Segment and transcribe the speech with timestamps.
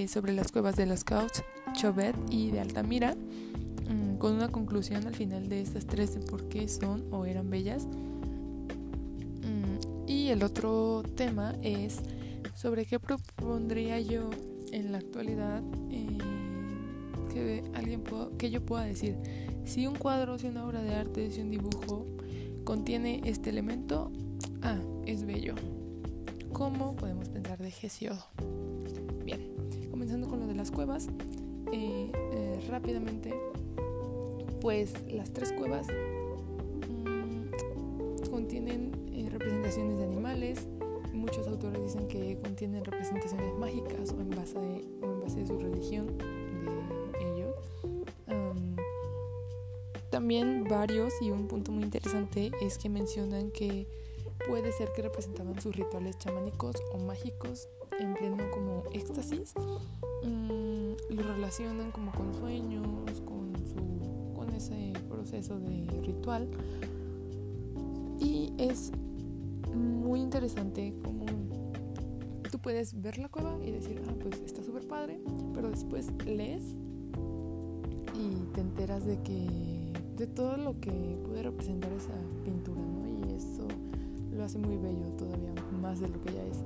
[0.00, 1.42] eh, sobre las cuevas de los Scouts,
[1.74, 6.48] Chauvet y de Altamira, mm, con una conclusión al final de estas tres de por
[6.48, 7.86] qué son o eran bellas.
[9.44, 12.00] Mm, y el otro tema es
[12.54, 14.30] sobre qué propondría yo
[14.72, 16.18] en la actualidad eh,
[17.30, 18.02] que alguien
[18.38, 19.16] que yo pueda decir
[19.66, 22.06] si un cuadro, si una obra de arte, si un dibujo
[22.64, 24.10] contiene este elemento,
[24.62, 25.56] ah, es bello.
[26.54, 28.24] ¿Cómo podemos pensar de Gesiodo?
[30.10, 31.06] Comenzando con lo de las cuevas,
[31.70, 33.32] eh, eh, rápidamente,
[34.60, 35.86] pues las tres cuevas
[36.88, 40.66] mm, contienen eh, representaciones de animales.
[41.12, 45.56] Muchos autores dicen que contienen representaciones mágicas o en base, o en base de su
[45.60, 47.54] religión de ellos.
[50.10, 53.86] también varios, y un punto muy interesante es que mencionan que
[54.48, 57.68] puede ser que representaban sus rituales chamánicos o mágicos
[58.00, 59.54] en como éxtasis.
[60.22, 62.86] Mm, lo relacionan como con sueños,
[63.20, 66.48] con, su, con ese proceso de ritual.
[68.18, 68.92] Y es
[69.74, 71.26] muy interesante como
[72.50, 75.20] tú puedes ver la cueva y decir, ah, pues está súper padre,
[75.54, 76.64] pero después lees
[78.14, 82.12] y te enteras de que de todo lo que puede representar esa
[82.44, 83.26] pintura, ¿no?
[83.26, 83.66] Y eso
[84.32, 86.58] lo hace muy bello todavía, más de lo que ya es.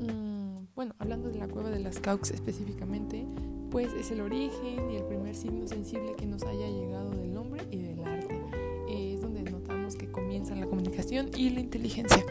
[0.00, 0.33] Mm,
[0.74, 3.26] bueno, hablando de la cueva de las Caux específicamente,
[3.70, 7.62] pues es el origen y el primer signo sensible que nos haya llegado del hombre
[7.70, 8.40] y del arte.
[8.88, 12.24] es donde notamos que comienza la comunicación y la inteligencia.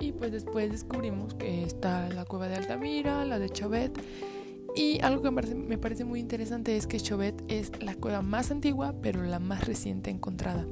[0.00, 3.98] Y pues después descubrimos que está la cueva de Altamira, la de Chauvet.
[4.74, 8.20] Y algo que me parece, me parece muy interesante es que Chauvet es la cueva
[8.22, 10.66] más antigua, pero la más reciente encontrada.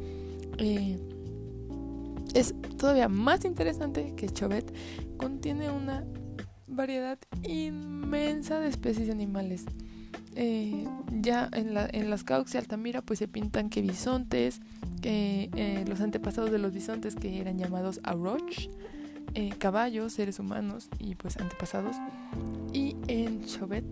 [0.59, 0.99] Eh,
[2.35, 4.75] es todavía más interesante que Chauvet
[5.17, 6.05] contiene una
[6.77, 9.65] variedad inmensa de especies animales.
[10.37, 10.85] Eh,
[11.21, 14.61] ya en, la, en las Caux y Altamira pues se pintan que bisontes,
[15.01, 18.69] que eh, los antepasados de los bisontes que eran llamados auroch,
[19.35, 21.97] eh, caballos, seres humanos y pues antepasados.
[22.73, 23.85] Y en Chauvet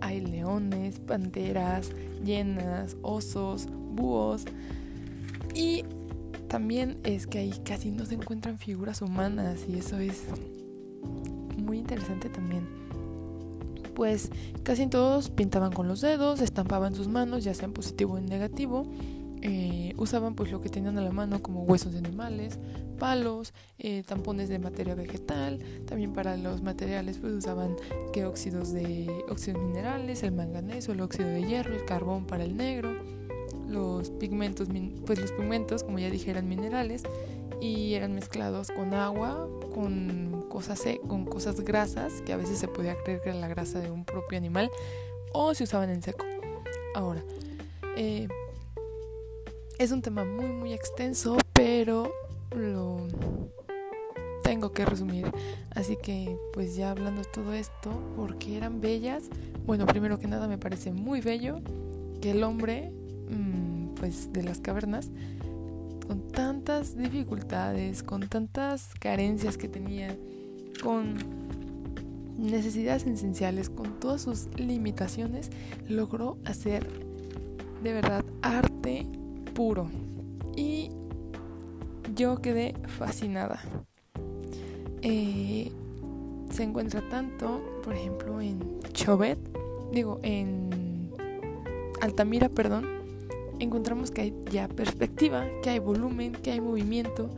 [0.00, 1.90] hay leones, panteras,
[2.24, 4.44] hienas, osos, búhos
[5.54, 5.84] y
[6.48, 10.24] también es que ahí casi no se encuentran figuras humanas y eso es
[11.72, 12.68] muy interesante también.
[13.94, 14.30] Pues
[14.62, 18.26] casi todos pintaban con los dedos, estampaban sus manos, ya sea en positivo o en
[18.26, 18.84] negativo.
[19.40, 22.58] Eh, usaban pues lo que tenían a la mano como huesos de animales,
[22.98, 27.74] palos, eh, tampones de materia vegetal, también para los materiales pues usaban
[28.12, 32.54] que óxidos de óxidos minerales, el manganeso, el óxido de hierro, el carbón para el
[32.54, 32.92] negro
[33.72, 34.68] los pigmentos,
[35.06, 37.04] pues los pigmentos, como ya dije, eran minerales
[37.60, 42.96] y eran mezclados con agua, con cosas, con cosas grasas, que a veces se podía
[43.02, 44.70] creer que era la grasa de un propio animal,
[45.32, 46.24] o se usaban en seco.
[46.94, 47.22] Ahora,
[47.96, 48.28] eh,
[49.78, 52.12] es un tema muy, muy extenso, pero
[52.54, 53.06] lo
[54.42, 55.30] tengo que resumir.
[55.74, 59.24] Así que, pues ya hablando de todo esto, porque eran bellas,
[59.64, 61.60] bueno, primero que nada me parece muy bello
[62.20, 62.92] que el hombre
[63.32, 65.10] Mm, pues de las cavernas
[66.06, 70.16] con tantas dificultades, con tantas carencias que tenía,
[70.82, 71.14] con
[72.38, 75.50] necesidades esenciales, con todas sus limitaciones,
[75.88, 76.86] logró hacer
[77.82, 79.06] de verdad arte
[79.54, 79.88] puro.
[80.56, 80.90] Y
[82.14, 83.62] yo quedé fascinada.
[85.02, 85.72] Eh,
[86.50, 89.38] se encuentra tanto, por ejemplo, en Chauvet,
[89.92, 91.10] digo, en
[92.00, 93.01] Altamira, perdón,
[93.62, 97.30] encontramos que hay ya perspectiva, que hay volumen, que hay movimiento.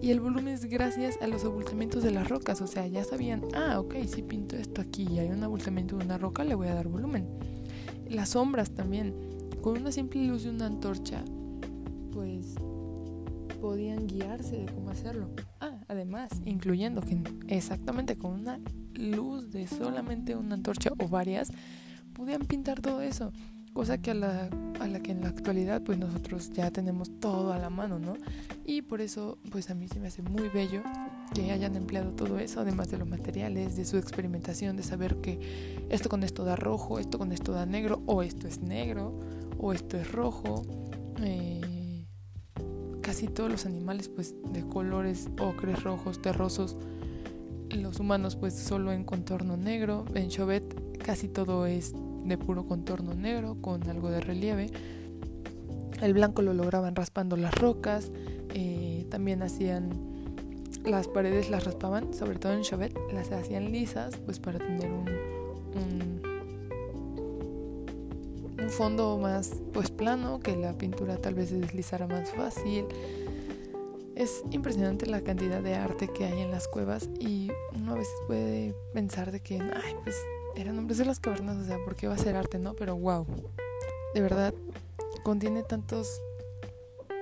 [0.00, 2.60] Y el volumen es gracias a los abultamientos de las rocas.
[2.60, 6.04] O sea, ya sabían, ah, ok, si pinto esto aquí y hay un abultamiento de
[6.04, 7.26] una roca, le voy a dar volumen.
[8.08, 9.14] Las sombras también.
[9.62, 11.24] Con una simple luz de una antorcha,
[12.12, 12.54] pues
[13.60, 15.30] podían guiarse de cómo hacerlo.
[15.60, 18.60] Ah, además, incluyendo que exactamente con una
[18.94, 21.50] luz de solamente una antorcha o varias,
[22.14, 23.32] podían pintar todo eso
[23.78, 24.50] cosa que a la,
[25.04, 28.16] que en la actualidad pues nosotros ya tenemos todo a la mano, ¿no?
[28.64, 30.82] Y por eso pues a mí se me hace muy bello
[31.32, 35.86] que hayan empleado todo eso, además de los materiales, de su experimentación, de saber que
[35.90, 39.16] esto con esto da rojo, esto con esto da negro, o esto es negro,
[39.58, 40.64] o esto es rojo.
[41.22, 42.04] Eh,
[43.00, 46.76] casi todos los animales pues de colores ocres, rojos, terrosos.
[47.70, 50.04] Los humanos pues solo en contorno negro.
[50.16, 51.94] En Chauvet casi todo es
[52.28, 54.70] de puro contorno negro con algo de relieve.
[56.00, 58.10] El blanco lo lograban raspando las rocas,
[58.54, 59.90] eh, también hacían
[60.84, 65.08] las paredes las raspaban, sobre todo en Chauvet, las hacían lisas pues para tener un,
[68.62, 72.84] un fondo más pues plano, que la pintura tal vez se deslizara más fácil.
[74.14, 78.14] Es impresionante la cantidad de arte que hay en las cuevas y uno a veces
[78.26, 80.16] puede pensar de que, ay, pues
[80.58, 82.74] eran hombres de las cavernas, o sea, ¿por qué va a ser arte, no?
[82.74, 83.24] Pero wow,
[84.12, 84.52] de verdad,
[85.22, 86.20] contiene tantas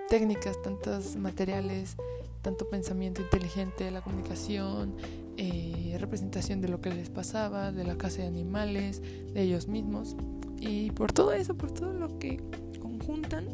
[0.09, 1.97] técnicas, tantos materiales,
[2.41, 4.95] tanto pensamiento inteligente, la comunicación,
[5.37, 10.17] eh, representación de lo que les pasaba, de la casa de animales, de ellos mismos.
[10.59, 12.41] Y por todo eso, por todo lo que
[12.81, 13.49] conjuntan,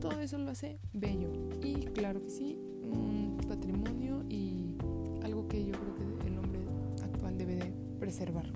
[0.00, 1.30] todo eso lo hace bello.
[1.62, 4.74] Y claro que sí, un patrimonio y
[5.22, 6.60] algo que yo creo que el hombre
[7.04, 8.46] actual debe de preservar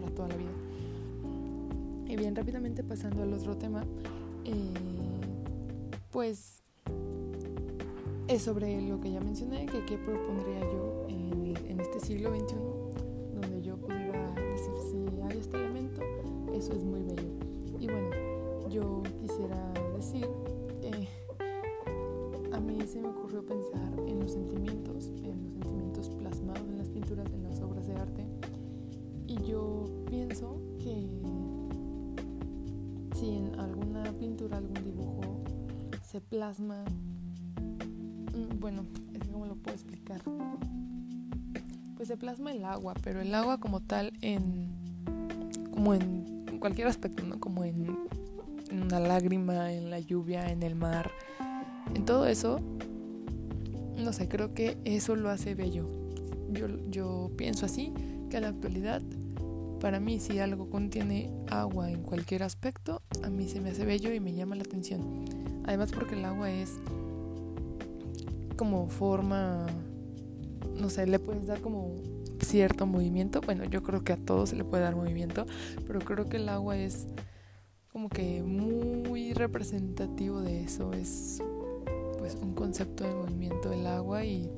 [0.00, 0.50] para toda la vida.
[2.06, 3.84] Y bien, rápidamente pasando al otro tema,
[4.44, 4.54] eh,
[6.10, 6.62] pues
[8.28, 12.54] es sobre lo que ya mencioné, que qué propondría yo en, en este siglo XXI,
[13.34, 16.02] donde yo pudiera decir si hay este elemento,
[16.54, 17.28] eso es muy bello.
[17.80, 18.10] Y bueno,
[18.70, 20.28] yo quisiera decir
[20.80, 21.08] que
[22.52, 26.88] a mí se me ocurrió pensar en los sentimientos, en los sentimientos plasmados en las
[26.88, 28.26] pinturas, en las obras de arte.
[29.26, 29.77] Y yo
[30.08, 31.08] pienso que
[33.16, 35.42] si en alguna pintura, algún dibujo
[36.04, 36.84] se plasma,
[38.34, 40.22] mm, bueno, es que cómo lo puedo explicar.
[41.96, 44.68] Pues se plasma el agua, pero el agua como tal en
[45.72, 47.38] como en cualquier aspecto, ¿no?
[47.38, 47.96] Como en,
[48.70, 51.10] en una lágrima, en la lluvia, en el mar,
[51.94, 52.60] en todo eso,
[53.96, 55.88] no sé, creo que eso lo hace bello.
[56.50, 57.92] Yo, yo pienso así,
[58.30, 59.02] que en la actualidad,
[59.80, 64.12] para mí si algo contiene agua en cualquier aspecto, a mí se me hace bello
[64.12, 65.24] y me llama la atención.
[65.64, 66.78] Además porque el agua es
[68.56, 69.66] como forma,
[70.80, 71.94] no sé, le puedes dar como
[72.40, 73.40] cierto movimiento.
[73.40, 75.46] Bueno, yo creo que a todos se le puede dar movimiento,
[75.86, 77.06] pero creo que el agua es
[77.92, 80.92] como que muy representativo de eso.
[80.92, 81.42] Es
[82.18, 84.50] pues un concepto de movimiento del agua y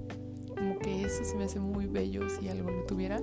[0.48, 3.20] como que eso se me hace muy bello si algo lo tuviera.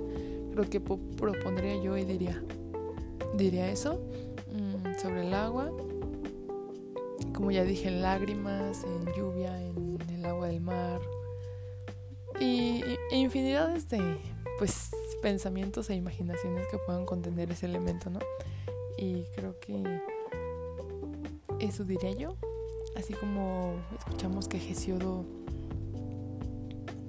[0.52, 2.42] Creo que propondría yo y diría,
[3.34, 4.00] diría eso
[4.52, 5.70] mm, sobre el agua.
[7.34, 11.00] Como ya dije, en lágrimas, en lluvia, en el agua del mar.
[12.40, 14.18] Y, e infinidades de
[14.58, 14.90] pues
[15.22, 18.20] pensamientos e imaginaciones que puedan contener ese elemento, ¿no?
[18.96, 20.00] Y creo que
[21.60, 22.36] eso diría yo.
[22.96, 25.24] Así como escuchamos que Gesiodo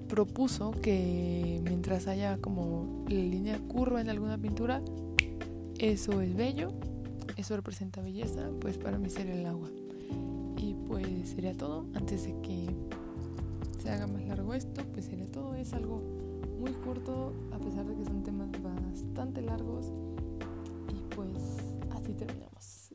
[0.09, 4.81] propuso que mientras haya como la línea curva en alguna pintura,
[5.77, 6.73] eso es bello,
[7.37, 9.69] eso representa belleza, pues para mí sería el agua.
[10.57, 11.85] Y pues sería todo.
[11.93, 12.65] Antes de que
[13.81, 15.55] se haga más largo esto, pues sería todo.
[15.55, 16.01] Es algo
[16.59, 19.93] muy corto, a pesar de que son temas bastante largos.
[20.89, 21.31] Y pues
[21.91, 22.88] así terminamos.